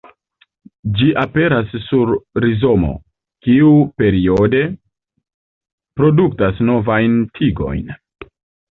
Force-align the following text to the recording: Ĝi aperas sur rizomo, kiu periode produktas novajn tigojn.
Ĝi 1.01 1.09
aperas 1.23 1.75
sur 1.89 2.13
rizomo, 2.45 2.89
kiu 3.49 3.75
periode 4.03 4.65
produktas 6.03 6.67
novajn 6.75 7.23
tigojn. 7.39 7.99